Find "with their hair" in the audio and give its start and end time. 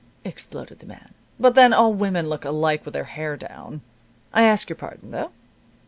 2.85-3.37